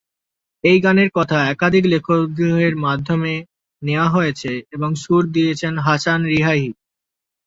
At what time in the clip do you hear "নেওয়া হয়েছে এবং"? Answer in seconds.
3.81-4.89